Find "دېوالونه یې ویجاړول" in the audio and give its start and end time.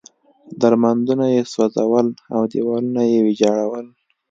2.51-3.87